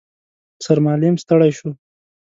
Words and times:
سرمعلم 0.65 1.15
ستړی 1.23 1.51
شو. 1.57 1.69